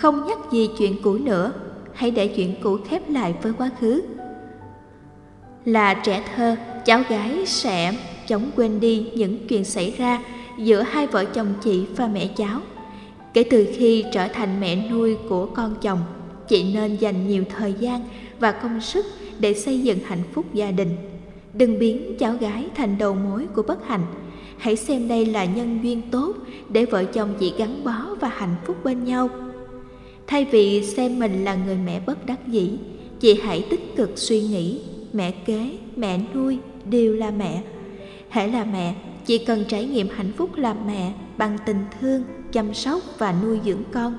không 0.00 0.26
nhắc 0.26 0.38
gì 0.50 0.70
chuyện 0.78 0.96
cũ 1.02 1.12
nữa. 1.12 1.52
Hãy 1.94 2.10
để 2.10 2.26
chuyện 2.26 2.54
cũ 2.62 2.76
khép 2.88 3.10
lại 3.10 3.34
với 3.42 3.52
quá 3.58 3.70
khứ. 3.80 4.02
Là 5.64 5.94
trẻ 5.94 6.24
thơ, 6.36 6.56
cháu 6.84 7.02
gái 7.08 7.46
sẽ 7.46 7.94
chóng 8.26 8.50
quên 8.56 8.80
đi 8.80 9.10
những 9.14 9.46
chuyện 9.48 9.64
xảy 9.64 9.94
ra 9.98 10.22
giữa 10.58 10.82
hai 10.82 11.06
vợ 11.06 11.24
chồng 11.24 11.54
chị 11.60 11.86
và 11.96 12.06
mẹ 12.06 12.26
cháu. 12.36 12.60
Kể 13.34 13.44
từ 13.50 13.66
khi 13.74 14.04
trở 14.12 14.28
thành 14.28 14.60
mẹ 14.60 14.90
nuôi 14.90 15.16
của 15.28 15.46
con 15.46 15.74
chồng, 15.82 16.00
chị 16.48 16.74
nên 16.74 16.96
dành 16.96 17.28
nhiều 17.28 17.44
thời 17.56 17.72
gian 17.72 18.00
và 18.38 18.52
công 18.52 18.80
sức 18.80 19.06
để 19.38 19.54
xây 19.54 19.80
dựng 19.80 19.98
hạnh 20.04 20.22
phúc 20.32 20.44
gia 20.52 20.70
đình. 20.70 20.96
Đừng 21.54 21.78
biến 21.78 22.16
cháu 22.18 22.34
gái 22.40 22.66
thành 22.74 22.98
đầu 22.98 23.14
mối 23.14 23.46
của 23.54 23.62
bất 23.62 23.86
hạnh. 23.86 24.06
Hãy 24.58 24.76
xem 24.76 25.08
đây 25.08 25.26
là 25.26 25.44
nhân 25.44 25.80
duyên 25.82 26.02
tốt 26.10 26.32
để 26.68 26.84
vợ 26.84 27.04
chồng 27.04 27.34
chị 27.40 27.52
gắn 27.58 27.84
bó 27.84 28.14
và 28.20 28.28
hạnh 28.28 28.54
phúc 28.66 28.76
bên 28.84 29.04
nhau 29.04 29.28
thay 30.30 30.44
vì 30.44 30.82
xem 30.82 31.18
mình 31.18 31.44
là 31.44 31.54
người 31.54 31.76
mẹ 31.84 32.00
bất 32.06 32.26
đắc 32.26 32.48
dĩ 32.48 32.70
chị 33.20 33.40
hãy 33.42 33.66
tích 33.70 33.96
cực 33.96 34.10
suy 34.16 34.40
nghĩ 34.40 34.80
mẹ 35.12 35.30
kế 35.30 35.70
mẹ 35.96 36.20
nuôi 36.34 36.58
đều 36.84 37.14
là 37.14 37.30
mẹ. 37.30 37.62
Hãy 38.28 38.48
là 38.48 38.64
mẹ 38.64 38.94
chị 39.26 39.38
cần 39.38 39.64
trải 39.68 39.84
nghiệm 39.84 40.08
hạnh 40.08 40.32
phúc 40.36 40.50
làm 40.56 40.76
mẹ 40.86 41.12
bằng 41.38 41.58
tình 41.66 41.76
thương 42.00 42.22
chăm 42.52 42.74
sóc 42.74 43.00
và 43.18 43.34
nuôi 43.42 43.58
dưỡng 43.64 43.82
con. 43.92 44.14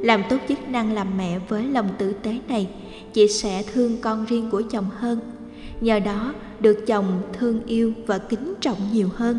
Làm 0.00 0.22
tốt 0.28 0.36
chức 0.48 0.68
năng 0.68 0.92
làm 0.92 1.18
mẹ 1.18 1.38
với 1.48 1.64
lòng 1.64 1.88
tử 1.98 2.12
tế 2.22 2.36
này 2.48 2.68
chị 3.12 3.28
sẽ 3.28 3.62
thương 3.72 3.96
con 4.00 4.24
riêng 4.24 4.50
của 4.50 4.62
chồng 4.70 4.86
hơn. 4.96 5.20
Nhờ 5.80 5.98
đó 5.98 6.34
được 6.60 6.86
chồng 6.86 7.22
thương 7.38 7.60
yêu 7.66 7.92
và 8.06 8.18
kính 8.18 8.54
trọng 8.60 8.78
nhiều 8.92 9.08
hơn. 9.14 9.38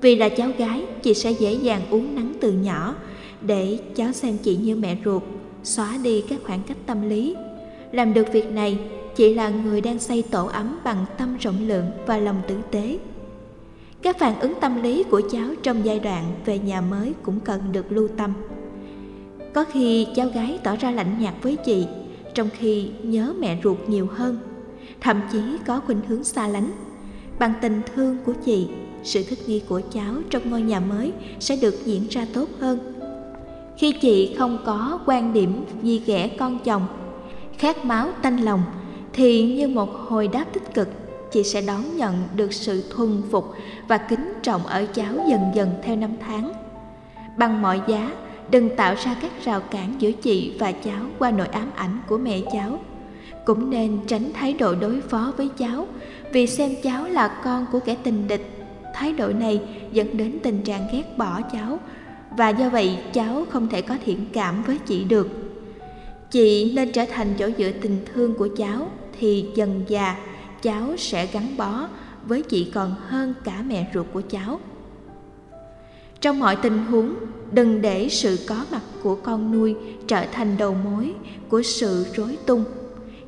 Vì 0.00 0.16
là 0.16 0.28
cháu 0.28 0.50
gái, 0.58 0.84
chị 1.02 1.14
sẽ 1.14 1.30
dễ 1.30 1.54
dàng 1.54 1.82
uống 1.90 2.14
nắng 2.14 2.32
từ 2.40 2.52
nhỏ 2.52 2.94
để 3.46 3.78
cháu 3.94 4.12
xem 4.12 4.36
chị 4.42 4.56
như 4.56 4.76
mẹ 4.76 4.96
ruột, 5.04 5.22
xóa 5.62 5.98
đi 6.02 6.24
các 6.28 6.40
khoảng 6.44 6.62
cách 6.66 6.76
tâm 6.86 7.08
lý. 7.08 7.36
Làm 7.92 8.14
được 8.14 8.32
việc 8.32 8.50
này, 8.50 8.78
chị 9.16 9.34
là 9.34 9.48
người 9.48 9.80
đang 9.80 9.98
xây 9.98 10.22
tổ 10.22 10.46
ấm 10.46 10.78
bằng 10.84 11.04
tâm 11.18 11.36
rộng 11.40 11.68
lượng 11.68 11.86
và 12.06 12.18
lòng 12.18 12.42
tử 12.48 12.56
tế. 12.70 12.98
Các 14.02 14.18
phản 14.18 14.40
ứng 14.40 14.54
tâm 14.60 14.82
lý 14.82 15.02
của 15.02 15.22
cháu 15.30 15.48
trong 15.62 15.84
giai 15.84 16.00
đoạn 16.00 16.24
về 16.44 16.58
nhà 16.58 16.80
mới 16.80 17.12
cũng 17.22 17.40
cần 17.40 17.60
được 17.72 17.92
lưu 17.92 18.08
tâm. 18.08 18.32
Có 19.52 19.64
khi 19.64 20.06
cháu 20.16 20.28
gái 20.28 20.58
tỏ 20.64 20.76
ra 20.76 20.90
lạnh 20.90 21.16
nhạt 21.20 21.34
với 21.42 21.56
chị, 21.56 21.86
trong 22.34 22.48
khi 22.58 22.90
nhớ 23.02 23.34
mẹ 23.38 23.58
ruột 23.64 23.78
nhiều 23.86 24.06
hơn, 24.12 24.38
thậm 25.00 25.20
chí 25.32 25.38
có 25.66 25.80
khuynh 25.80 26.00
hướng 26.08 26.24
xa 26.24 26.48
lánh. 26.48 26.70
Bằng 27.38 27.52
tình 27.62 27.80
thương 27.94 28.16
của 28.26 28.32
chị, 28.44 28.68
sự 29.04 29.22
thích 29.22 29.38
nghi 29.46 29.62
của 29.68 29.80
cháu 29.92 30.14
trong 30.30 30.50
ngôi 30.50 30.62
nhà 30.62 30.80
mới 30.80 31.12
sẽ 31.40 31.56
được 31.56 31.74
diễn 31.84 32.06
ra 32.10 32.26
tốt 32.34 32.48
hơn. 32.60 32.93
Khi 33.76 33.92
chị 33.92 34.34
không 34.38 34.58
có 34.64 34.98
quan 35.06 35.32
điểm 35.32 35.64
gì 35.82 36.02
ghẻ 36.06 36.28
con 36.28 36.58
chồng, 36.58 36.86
khát 37.58 37.84
máu 37.84 38.08
tanh 38.22 38.36
lòng, 38.36 38.62
thì 39.12 39.54
như 39.54 39.68
một 39.68 39.90
hồi 40.08 40.28
đáp 40.28 40.44
tích 40.52 40.74
cực, 40.74 40.88
chị 41.32 41.42
sẽ 41.42 41.60
đón 41.60 41.96
nhận 41.96 42.14
được 42.36 42.52
sự 42.52 42.84
thuần 42.90 43.22
phục 43.30 43.54
và 43.88 43.98
kính 43.98 44.32
trọng 44.42 44.66
ở 44.66 44.86
cháu 44.94 45.14
dần 45.30 45.40
dần 45.54 45.70
theo 45.82 45.96
năm 45.96 46.10
tháng. 46.26 46.52
Bằng 47.36 47.62
mọi 47.62 47.80
giá, 47.86 48.12
đừng 48.50 48.76
tạo 48.76 48.94
ra 49.04 49.16
các 49.22 49.32
rào 49.44 49.60
cản 49.60 49.94
giữa 49.98 50.12
chị 50.12 50.56
và 50.58 50.72
cháu 50.72 51.00
qua 51.18 51.30
nỗi 51.30 51.46
ám 51.46 51.70
ảnh 51.76 51.98
của 52.08 52.18
mẹ 52.18 52.40
cháu 52.52 52.78
cũng 53.44 53.70
nên 53.70 53.98
tránh 54.06 54.32
thái 54.32 54.52
độ 54.52 54.74
đối 54.74 55.00
phó 55.00 55.32
với 55.36 55.48
cháu 55.58 55.86
vì 56.32 56.46
xem 56.46 56.74
cháu 56.82 57.08
là 57.08 57.28
con 57.44 57.66
của 57.72 57.80
kẻ 57.80 57.96
tình 58.02 58.28
địch 58.28 58.50
thái 58.94 59.12
độ 59.12 59.28
này 59.28 59.60
dẫn 59.92 60.16
đến 60.16 60.38
tình 60.42 60.62
trạng 60.62 60.88
ghét 60.92 61.18
bỏ 61.18 61.40
cháu 61.52 61.78
và 62.36 62.48
do 62.48 62.68
vậy, 62.68 62.98
cháu 63.12 63.44
không 63.50 63.68
thể 63.68 63.82
có 63.82 63.96
thiện 64.04 64.26
cảm 64.32 64.62
với 64.62 64.78
chị 64.86 65.04
được. 65.04 65.28
Chị 66.30 66.72
nên 66.74 66.92
trở 66.92 67.04
thành 67.04 67.34
chỗ 67.38 67.48
dựa 67.58 67.70
tình 67.70 68.04
thương 68.12 68.34
của 68.34 68.48
cháu, 68.56 68.90
thì 69.20 69.46
dần 69.54 69.84
già 69.88 70.16
cháu 70.62 70.96
sẽ 70.98 71.26
gắn 71.26 71.56
bó 71.56 71.88
với 72.26 72.42
chị 72.42 72.70
còn 72.74 72.94
hơn 73.08 73.34
cả 73.44 73.62
mẹ 73.66 73.90
ruột 73.94 74.06
của 74.12 74.22
cháu. 74.30 74.60
Trong 76.20 76.38
mọi 76.40 76.56
tình 76.56 76.78
huống, 76.78 77.14
đừng 77.52 77.82
để 77.82 78.08
sự 78.08 78.38
có 78.48 78.64
mặt 78.70 78.82
của 79.02 79.14
con 79.14 79.52
nuôi 79.52 79.74
trở 80.06 80.24
thành 80.32 80.56
đầu 80.58 80.74
mối 80.84 81.12
của 81.48 81.62
sự 81.62 82.06
rối 82.14 82.38
tung. 82.46 82.64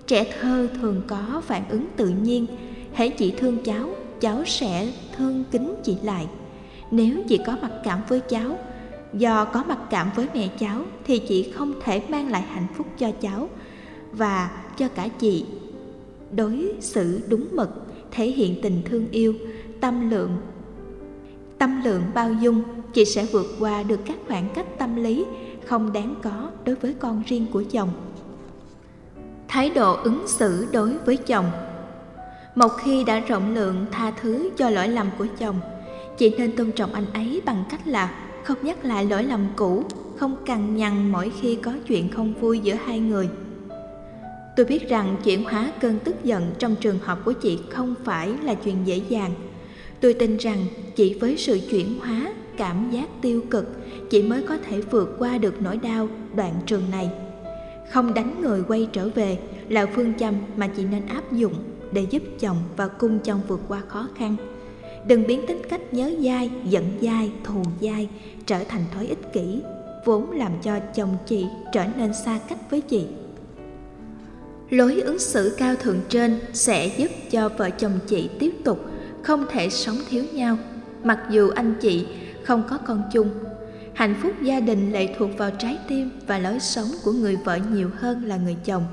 Trẻ 0.06 0.26
thơ 0.40 0.68
thường 0.80 1.02
có 1.06 1.42
phản 1.46 1.68
ứng 1.68 1.86
tự 1.96 2.08
nhiên. 2.08 2.46
Hễ 2.94 3.08
chị 3.08 3.34
thương 3.38 3.58
cháu 3.64 3.90
cháu 4.20 4.44
sẽ 4.46 4.92
thương 5.16 5.44
kính 5.50 5.74
chị 5.84 5.96
lại. 6.02 6.26
Nếu 6.90 7.22
chị 7.28 7.40
có 7.46 7.56
mặc 7.62 7.72
cảm 7.84 8.00
với 8.08 8.20
cháu 8.20 8.58
do 9.18 9.44
có 9.44 9.64
mặc 9.68 9.78
cảm 9.90 10.10
với 10.14 10.28
mẹ 10.34 10.48
cháu 10.58 10.80
thì 11.04 11.18
chị 11.18 11.52
không 11.52 11.74
thể 11.84 12.02
mang 12.08 12.30
lại 12.30 12.42
hạnh 12.42 12.66
phúc 12.76 12.86
cho 12.98 13.10
cháu 13.20 13.48
và 14.12 14.50
cho 14.76 14.88
cả 14.88 15.08
chị. 15.08 15.44
Đối 16.30 16.72
xử 16.80 17.20
đúng 17.28 17.48
mực, 17.52 17.70
thể 18.10 18.26
hiện 18.26 18.62
tình 18.62 18.82
thương 18.84 19.06
yêu, 19.10 19.34
tâm 19.80 20.10
lượng 20.10 20.36
tâm 21.58 21.82
lượng 21.84 22.02
bao 22.14 22.32
dung, 22.32 22.62
chị 22.92 23.04
sẽ 23.04 23.24
vượt 23.24 23.46
qua 23.60 23.82
được 23.82 24.00
các 24.04 24.16
khoảng 24.28 24.48
cách 24.54 24.66
tâm 24.78 24.96
lý 24.96 25.24
không 25.66 25.92
đáng 25.92 26.14
có 26.22 26.50
đối 26.64 26.74
với 26.74 26.94
con 26.94 27.22
riêng 27.26 27.46
của 27.52 27.62
chồng. 27.70 27.88
Thái 29.48 29.70
độ 29.70 29.96
ứng 29.96 30.22
xử 30.26 30.66
đối 30.72 30.98
với 30.98 31.16
chồng. 31.16 31.50
Một 32.54 32.68
khi 32.68 33.04
đã 33.04 33.20
rộng 33.20 33.54
lượng 33.54 33.86
tha 33.92 34.10
thứ 34.10 34.50
cho 34.56 34.70
lỗi 34.70 34.88
lầm 34.88 35.10
của 35.18 35.26
chồng, 35.38 35.60
chị 36.18 36.34
nên 36.38 36.56
tôn 36.56 36.72
trọng 36.72 36.92
anh 36.92 37.06
ấy 37.12 37.42
bằng 37.44 37.64
cách 37.70 37.86
là 37.86 38.25
không 38.46 38.58
nhắc 38.62 38.84
lại 38.84 39.04
lỗi 39.04 39.22
lầm 39.24 39.46
cũ, 39.56 39.84
không 40.16 40.36
cằn 40.46 40.76
nhằn 40.76 41.12
mỗi 41.12 41.32
khi 41.40 41.56
có 41.56 41.72
chuyện 41.86 42.10
không 42.10 42.34
vui 42.40 42.58
giữa 42.58 42.74
hai 42.74 43.00
người. 43.00 43.28
Tôi 44.56 44.66
biết 44.66 44.88
rằng 44.88 45.16
chuyển 45.24 45.44
hóa 45.44 45.72
cơn 45.80 45.98
tức 45.98 46.24
giận 46.24 46.54
trong 46.58 46.76
trường 46.80 46.98
hợp 46.98 47.18
của 47.24 47.32
chị 47.32 47.58
không 47.70 47.94
phải 48.04 48.30
là 48.42 48.54
chuyện 48.54 48.76
dễ 48.84 49.00
dàng. 49.08 49.30
Tôi 50.00 50.14
tin 50.14 50.36
rằng 50.36 50.58
chỉ 50.96 51.18
với 51.20 51.36
sự 51.36 51.60
chuyển 51.70 51.98
hóa 52.00 52.32
cảm 52.56 52.90
giác 52.90 53.08
tiêu 53.22 53.42
cực, 53.50 53.66
chị 54.10 54.22
mới 54.22 54.42
có 54.42 54.56
thể 54.56 54.80
vượt 54.80 55.16
qua 55.18 55.38
được 55.38 55.62
nỗi 55.62 55.76
đau 55.76 56.08
đoạn 56.34 56.54
trường 56.66 56.90
này. 56.90 57.10
Không 57.92 58.14
đánh 58.14 58.40
người 58.40 58.62
quay 58.68 58.88
trở 58.92 59.08
về 59.08 59.38
là 59.68 59.86
phương 59.86 60.14
châm 60.18 60.34
mà 60.56 60.66
chị 60.66 60.84
nên 60.84 61.06
áp 61.06 61.32
dụng 61.32 61.54
để 61.92 62.06
giúp 62.10 62.22
chồng 62.40 62.58
và 62.76 62.88
cung 62.88 63.18
chồng 63.18 63.40
vượt 63.48 63.60
qua 63.68 63.82
khó 63.88 64.08
khăn 64.14 64.36
đừng 65.06 65.26
biến 65.26 65.46
tính 65.46 65.62
cách 65.70 65.94
nhớ 65.94 66.10
dai, 66.20 66.50
giận 66.64 66.84
dai, 67.00 67.32
thù 67.44 67.62
dai, 67.80 68.08
trở 68.46 68.64
thành 68.64 68.84
thói 68.94 69.06
ích 69.06 69.32
kỷ, 69.32 69.62
vốn 70.04 70.30
làm 70.30 70.52
cho 70.62 70.78
chồng 70.94 71.16
chị 71.26 71.46
trở 71.72 71.84
nên 71.96 72.14
xa 72.14 72.38
cách 72.48 72.70
với 72.70 72.80
chị. 72.80 73.06
Lối 74.70 75.00
ứng 75.00 75.18
xử 75.18 75.54
cao 75.58 75.74
thượng 75.76 76.00
trên 76.08 76.40
sẽ 76.52 76.86
giúp 76.86 77.10
cho 77.30 77.48
vợ 77.48 77.70
chồng 77.70 77.98
chị 78.06 78.30
tiếp 78.38 78.54
tục 78.64 78.80
không 79.22 79.46
thể 79.50 79.70
sống 79.70 79.96
thiếu 80.08 80.24
nhau, 80.32 80.58
mặc 81.04 81.18
dù 81.30 81.48
anh 81.48 81.74
chị 81.80 82.06
không 82.42 82.62
có 82.70 82.78
con 82.78 83.02
chung. 83.12 83.30
Hạnh 83.94 84.14
phúc 84.22 84.32
gia 84.42 84.60
đình 84.60 84.92
lệ 84.92 85.14
thuộc 85.18 85.30
vào 85.38 85.50
trái 85.50 85.78
tim 85.88 86.10
và 86.26 86.38
lối 86.38 86.60
sống 86.60 86.88
của 87.04 87.12
người 87.12 87.36
vợ 87.36 87.58
nhiều 87.72 87.90
hơn 87.98 88.24
là 88.24 88.36
người 88.36 88.56
chồng. 88.64 88.84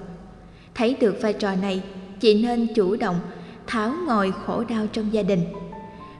Thấy 0.75 0.95
được 0.99 1.21
vai 1.21 1.33
trò 1.33 1.55
này, 1.55 1.83
chị 2.19 2.43
nên 2.43 2.67
chủ 2.75 2.95
động 2.95 3.19
tháo 3.67 3.93
ngồi 4.07 4.33
khổ 4.45 4.63
đau 4.69 4.87
trong 4.91 5.13
gia 5.13 5.23
đình 5.23 5.39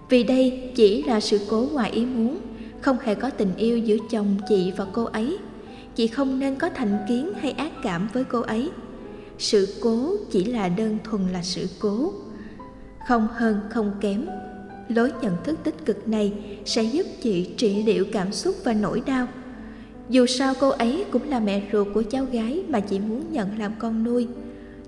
vì 0.09 0.23
đây 0.23 0.71
chỉ 0.75 1.03
là 1.03 1.19
sự 1.19 1.39
cố 1.49 1.67
ngoài 1.71 1.91
ý 1.91 2.05
muốn, 2.05 2.37
không 2.81 2.97
hề 3.01 3.15
có 3.15 3.29
tình 3.29 3.55
yêu 3.57 3.77
giữa 3.77 3.97
chồng, 4.11 4.37
chị 4.49 4.71
và 4.77 4.85
cô 4.93 5.03
ấy. 5.03 5.37
Chị 5.95 6.07
không 6.07 6.39
nên 6.39 6.55
có 6.55 6.69
thành 6.69 6.97
kiến 7.07 7.33
hay 7.33 7.51
ác 7.51 7.71
cảm 7.83 8.09
với 8.13 8.23
cô 8.23 8.41
ấy. 8.41 8.69
Sự 9.37 9.67
cố 9.81 10.15
chỉ 10.31 10.43
là 10.43 10.69
đơn 10.69 10.97
thuần 11.03 11.27
là 11.27 11.43
sự 11.43 11.67
cố. 11.79 12.13
Không 13.07 13.27
hơn, 13.33 13.59
không 13.69 13.91
kém. 14.01 14.27
Lối 14.87 15.11
nhận 15.21 15.33
thức 15.43 15.59
tích 15.63 15.85
cực 15.85 16.07
này 16.07 16.33
sẽ 16.65 16.83
giúp 16.83 17.05
chị 17.21 17.49
trị 17.57 17.83
liệu 17.83 18.05
cảm 18.11 18.31
xúc 18.31 18.55
và 18.63 18.73
nỗi 18.73 19.01
đau. 19.05 19.27
Dù 20.09 20.25
sao 20.25 20.53
cô 20.59 20.69
ấy 20.69 21.05
cũng 21.11 21.29
là 21.29 21.39
mẹ 21.39 21.61
ruột 21.71 21.87
của 21.93 22.03
cháu 22.03 22.25
gái 22.25 22.63
mà 22.67 22.79
chị 22.79 22.99
muốn 22.99 23.31
nhận 23.31 23.59
làm 23.59 23.71
con 23.79 24.03
nuôi 24.03 24.27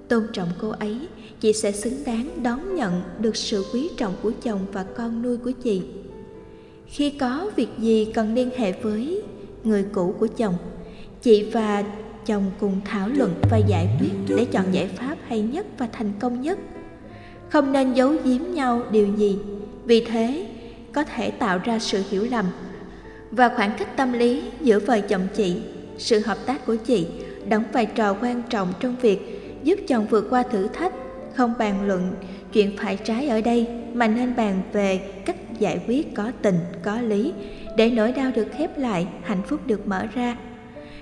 tôn 0.07 0.23
trọng 0.33 0.49
cô 0.61 0.69
ấy, 0.69 0.97
chị 1.39 1.53
sẽ 1.53 1.71
xứng 1.71 2.03
đáng 2.05 2.43
đón 2.43 2.75
nhận 2.75 3.01
được 3.19 3.35
sự 3.35 3.65
quý 3.73 3.89
trọng 3.97 4.13
của 4.21 4.31
chồng 4.43 4.59
và 4.71 4.83
con 4.83 5.21
nuôi 5.21 5.37
của 5.37 5.51
chị. 5.51 5.81
Khi 6.87 7.09
có 7.09 7.51
việc 7.55 7.69
gì 7.77 8.11
cần 8.13 8.33
liên 8.33 8.49
hệ 8.57 8.71
với 8.71 9.21
người 9.63 9.85
cũ 9.93 10.15
của 10.19 10.27
chồng, 10.27 10.55
chị 11.21 11.49
và 11.51 11.83
chồng 12.25 12.51
cùng 12.59 12.81
thảo 12.85 13.09
luận 13.09 13.33
và 13.51 13.57
giải 13.57 13.97
quyết 13.99 14.35
để 14.37 14.45
chọn 14.45 14.65
giải 14.71 14.87
pháp 14.87 15.17
hay 15.27 15.41
nhất 15.41 15.65
và 15.77 15.87
thành 15.91 16.11
công 16.19 16.41
nhất. 16.41 16.59
Không 17.49 17.71
nên 17.71 17.93
giấu 17.93 18.13
giếm 18.23 18.41
nhau 18.53 18.83
điều 18.91 19.07
gì, 19.17 19.37
vì 19.85 20.05
thế 20.05 20.47
có 20.93 21.03
thể 21.03 21.31
tạo 21.31 21.57
ra 21.63 21.79
sự 21.79 22.03
hiểu 22.09 22.27
lầm 22.31 22.45
và 23.31 23.49
khoảng 23.55 23.71
cách 23.77 23.97
tâm 23.97 24.13
lý 24.13 24.43
giữa 24.61 24.79
vợ 24.79 24.99
chồng 24.99 25.27
chị, 25.35 25.55
sự 25.97 26.19
hợp 26.19 26.37
tác 26.45 26.65
của 26.65 26.75
chị 26.75 27.07
đóng 27.49 27.63
vai 27.73 27.85
trò 27.85 28.13
quan 28.21 28.43
trọng 28.49 28.73
trong 28.79 28.95
việc 29.01 29.34
giúp 29.65 29.79
chồng 29.87 30.07
vượt 30.09 30.27
qua 30.29 30.43
thử 30.43 30.67
thách, 30.67 30.93
không 31.35 31.53
bàn 31.59 31.87
luận 31.87 32.15
chuyện 32.53 32.77
phải 32.77 32.97
trái 32.97 33.27
ở 33.27 33.41
đây, 33.41 33.67
mà 33.93 34.07
nên 34.07 34.35
bàn 34.35 34.61
về 34.73 34.97
cách 35.25 35.59
giải 35.59 35.81
quyết 35.87 36.15
có 36.15 36.31
tình, 36.41 36.59
có 36.83 37.01
lý, 37.01 37.33
để 37.77 37.89
nỗi 37.89 38.11
đau 38.11 38.31
được 38.35 38.47
khép 38.57 38.77
lại, 38.77 39.07
hạnh 39.23 39.41
phúc 39.47 39.59
được 39.65 39.87
mở 39.87 40.05
ra. 40.13 40.37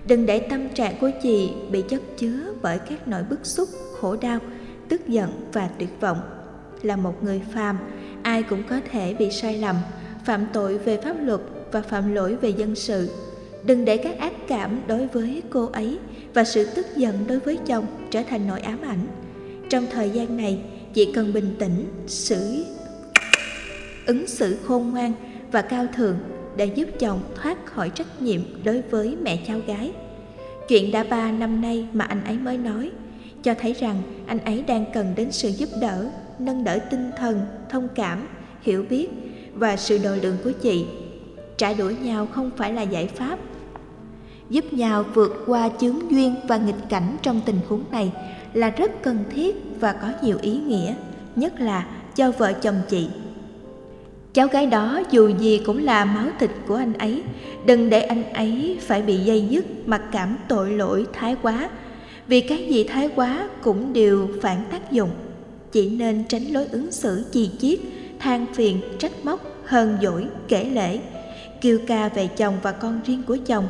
Đừng 0.07 0.25
để 0.25 0.39
tâm 0.39 0.69
trạng 0.69 0.95
của 1.01 1.11
chị 1.23 1.51
bị 1.71 1.83
chất 1.89 2.01
chứa 2.17 2.53
bởi 2.61 2.79
các 2.79 3.07
nỗi 3.07 3.23
bức 3.29 3.45
xúc, 3.45 3.69
khổ 3.99 4.15
đau, 4.21 4.39
tức 4.89 5.07
giận 5.07 5.49
và 5.53 5.69
tuyệt 5.79 5.89
vọng. 5.99 6.21
Là 6.81 6.95
một 6.95 7.23
người 7.23 7.41
phàm, 7.53 7.77
ai 8.21 8.43
cũng 8.43 8.63
có 8.69 8.79
thể 8.91 9.13
bị 9.13 9.31
sai 9.31 9.57
lầm, 9.57 9.75
phạm 10.25 10.45
tội 10.53 10.77
về 10.77 10.97
pháp 10.97 11.15
luật 11.21 11.41
và 11.71 11.81
phạm 11.81 12.13
lỗi 12.13 12.35
về 12.35 12.49
dân 12.49 12.75
sự 12.75 13.09
đừng 13.65 13.85
để 13.85 13.97
các 13.97 14.19
ác 14.19 14.33
cảm 14.47 14.81
đối 14.87 15.07
với 15.07 15.41
cô 15.49 15.69
ấy 15.73 15.97
và 16.33 16.43
sự 16.43 16.67
tức 16.75 16.85
giận 16.95 17.15
đối 17.27 17.39
với 17.39 17.57
chồng 17.65 17.85
trở 18.11 18.23
thành 18.29 18.47
nỗi 18.47 18.59
ám 18.61 18.81
ảnh. 18.81 19.07
Trong 19.69 19.85
thời 19.91 20.09
gian 20.09 20.37
này, 20.37 20.59
chị 20.93 21.11
cần 21.13 21.33
bình 21.33 21.55
tĩnh, 21.59 21.85
xử, 22.07 22.65
ứng 24.05 24.27
xử 24.27 24.57
khôn 24.63 24.89
ngoan 24.91 25.13
và 25.51 25.61
cao 25.61 25.85
thượng 25.95 26.17
để 26.57 26.65
giúp 26.65 26.89
chồng 26.99 27.19
thoát 27.35 27.65
khỏi 27.65 27.89
trách 27.89 28.21
nhiệm 28.21 28.41
đối 28.63 28.81
với 28.81 29.17
mẹ 29.23 29.39
cháu 29.47 29.59
gái. 29.67 29.91
Chuyện 30.67 30.91
đã 30.91 31.03
ba 31.03 31.31
năm 31.31 31.61
nay 31.61 31.87
mà 31.93 32.05
anh 32.05 32.23
ấy 32.23 32.37
mới 32.37 32.57
nói, 32.57 32.91
cho 33.43 33.53
thấy 33.53 33.73
rằng 33.73 34.01
anh 34.27 34.39
ấy 34.39 34.63
đang 34.67 34.85
cần 34.93 35.13
đến 35.15 35.31
sự 35.31 35.49
giúp 35.49 35.69
đỡ, 35.81 36.09
nâng 36.39 36.63
đỡ 36.63 36.79
tinh 36.91 37.11
thần, 37.17 37.41
thông 37.69 37.87
cảm, 37.95 38.27
hiểu 38.61 38.85
biết 38.89 39.09
và 39.53 39.77
sự 39.77 39.97
độ 40.03 40.15
lượng 40.21 40.37
của 40.43 40.51
chị. 40.51 40.85
Trả 41.57 41.73
đuổi 41.73 41.95
nhau 41.95 42.27
không 42.31 42.51
phải 42.57 42.73
là 42.73 42.81
giải 42.81 43.07
pháp 43.07 43.39
giúp 44.49 44.73
nhau 44.73 45.05
vượt 45.13 45.43
qua 45.47 45.69
chướng 45.81 46.11
duyên 46.11 46.35
và 46.47 46.57
nghịch 46.57 46.89
cảnh 46.89 47.17
trong 47.21 47.41
tình 47.45 47.59
huống 47.67 47.83
này 47.91 48.11
là 48.53 48.69
rất 48.69 49.03
cần 49.03 49.23
thiết 49.35 49.55
và 49.79 49.93
có 49.93 50.07
nhiều 50.21 50.37
ý 50.41 50.57
nghĩa 50.57 50.93
nhất 51.35 51.59
là 51.59 51.85
cho 52.15 52.31
vợ 52.31 52.53
chồng 52.53 52.81
chị. 52.89 53.07
Cháu 54.33 54.47
gái 54.47 54.65
đó 54.65 55.01
dù 55.11 55.27
gì 55.27 55.61
cũng 55.65 55.83
là 55.83 56.05
máu 56.05 56.27
thịt 56.39 56.49
của 56.67 56.75
anh 56.75 56.93
ấy, 56.93 57.23
đừng 57.65 57.89
để 57.89 58.01
anh 58.01 58.33
ấy 58.33 58.77
phải 58.81 59.01
bị 59.01 59.17
dây 59.17 59.47
dứt 59.49 59.65
mặc 59.85 60.01
cảm 60.11 60.37
tội 60.47 60.71
lỗi 60.71 61.05
thái 61.13 61.35
quá, 61.41 61.69
vì 62.27 62.41
cái 62.41 62.67
gì 62.69 62.83
thái 62.83 63.09
quá 63.15 63.49
cũng 63.61 63.93
đều 63.93 64.27
phản 64.41 64.63
tác 64.71 64.91
dụng. 64.91 65.09
Chỉ 65.71 65.89
nên 65.89 66.23
tránh 66.29 66.43
lối 66.43 66.65
ứng 66.65 66.91
xử 66.91 67.25
chi 67.31 67.49
chiết, 67.59 67.79
than 68.19 68.45
phiền, 68.53 68.81
trách 68.99 69.11
móc, 69.23 69.41
hờn 69.65 69.97
dỗi, 70.01 70.25
kể 70.47 70.63
lễ, 70.63 70.99
kêu 71.61 71.79
ca 71.87 72.09
về 72.09 72.27
chồng 72.27 72.53
và 72.61 72.71
con 72.71 72.99
riêng 73.05 73.23
của 73.27 73.37
chồng. 73.45 73.67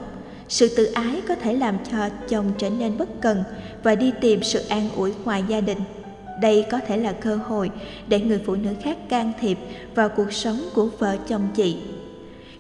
Sự 0.53 0.69
tự 0.75 0.85
ái 0.85 1.21
có 1.27 1.35
thể 1.35 1.53
làm 1.53 1.77
cho 1.91 2.09
chồng 2.29 2.51
trở 2.57 2.69
nên 2.69 2.97
bất 2.97 3.21
cần 3.21 3.43
và 3.83 3.95
đi 3.95 4.11
tìm 4.21 4.43
sự 4.43 4.59
an 4.69 4.89
ủi 4.95 5.13
ngoài 5.25 5.43
gia 5.47 5.61
đình. 5.61 5.77
Đây 6.41 6.65
có 6.71 6.79
thể 6.87 6.97
là 6.97 7.11
cơ 7.11 7.35
hội 7.35 7.71
để 8.07 8.19
người 8.19 8.41
phụ 8.45 8.55
nữ 8.55 8.69
khác 8.83 8.97
can 9.09 9.31
thiệp 9.39 9.57
vào 9.95 10.09
cuộc 10.09 10.33
sống 10.33 10.57
của 10.73 10.89
vợ 10.99 11.17
chồng 11.27 11.47
chị. 11.55 11.77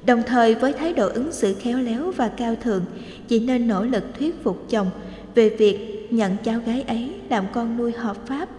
Đồng 0.05 0.23
thời 0.27 0.55
với 0.55 0.73
thái 0.73 0.93
độ 0.93 1.09
ứng 1.09 1.31
xử 1.31 1.53
khéo 1.53 1.77
léo 1.77 2.11
và 2.11 2.27
cao 2.27 2.55
thượng, 2.55 2.85
chị 3.27 3.39
nên 3.39 3.67
nỗ 3.67 3.83
lực 3.83 4.03
thuyết 4.19 4.43
phục 4.43 4.69
chồng 4.69 4.89
về 5.35 5.49
việc 5.49 6.07
nhận 6.09 6.37
cháu 6.43 6.59
gái 6.65 6.81
ấy 6.81 7.11
làm 7.29 7.45
con 7.53 7.77
nuôi 7.77 7.91
hợp 7.91 8.17
pháp. 8.27 8.49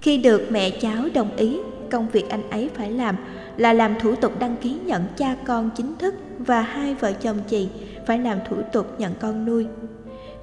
Khi 0.00 0.18
được 0.18 0.46
mẹ 0.50 0.70
cháu 0.70 1.04
đồng 1.14 1.36
ý, 1.36 1.58
công 1.90 2.08
việc 2.08 2.28
anh 2.28 2.50
ấy 2.50 2.70
phải 2.74 2.90
làm 2.90 3.16
là 3.56 3.72
làm 3.72 4.00
thủ 4.00 4.14
tục 4.14 4.38
đăng 4.38 4.56
ký 4.56 4.76
nhận 4.86 5.04
cha 5.16 5.36
con 5.46 5.70
chính 5.76 5.94
thức 5.98 6.14
và 6.38 6.60
hai 6.60 6.94
vợ 6.94 7.12
chồng 7.12 7.38
chị 7.48 7.68
phải 8.06 8.18
làm 8.18 8.38
thủ 8.48 8.56
tục 8.72 8.86
nhận 8.98 9.14
con 9.20 9.46
nuôi. 9.46 9.66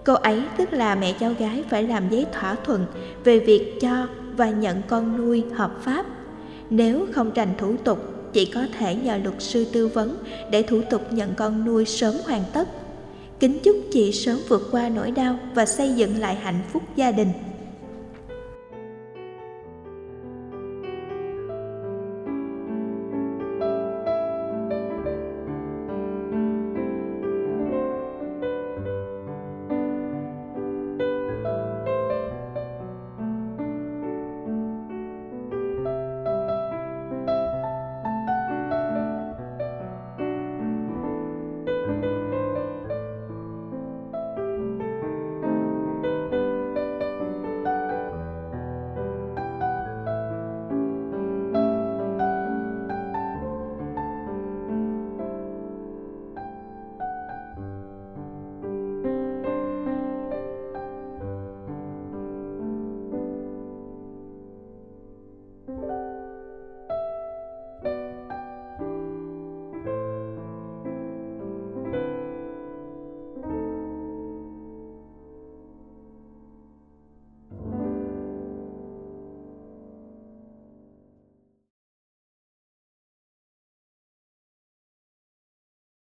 Cô 0.05 0.13
ấy 0.13 0.41
tức 0.57 0.73
là 0.73 0.95
mẹ 0.95 1.13
cháu 1.19 1.33
gái 1.39 1.63
phải 1.69 1.83
làm 1.83 2.09
giấy 2.09 2.25
thỏa 2.31 2.55
thuận 2.55 2.85
về 3.23 3.39
việc 3.39 3.81
cho 3.81 4.07
và 4.35 4.49
nhận 4.49 4.81
con 4.87 5.17
nuôi 5.17 5.43
hợp 5.55 5.71
pháp. 5.81 6.05
Nếu 6.69 7.05
không 7.11 7.31
rành 7.33 7.53
thủ 7.57 7.75
tục, 7.83 7.99
chỉ 8.33 8.45
có 8.45 8.61
thể 8.79 8.95
nhờ 8.95 9.17
luật 9.23 9.35
sư 9.39 9.65
tư 9.73 9.87
vấn 9.87 10.17
để 10.51 10.63
thủ 10.63 10.81
tục 10.89 11.01
nhận 11.13 11.33
con 11.35 11.65
nuôi 11.65 11.85
sớm 11.85 12.15
hoàn 12.25 12.43
tất. 12.53 12.67
Kính 13.39 13.59
chúc 13.63 13.77
chị 13.91 14.11
sớm 14.11 14.37
vượt 14.47 14.67
qua 14.71 14.89
nỗi 14.89 15.11
đau 15.11 15.39
và 15.55 15.65
xây 15.65 15.93
dựng 15.93 16.19
lại 16.19 16.35
hạnh 16.35 16.61
phúc 16.73 16.83
gia 16.95 17.11
đình. 17.11 17.29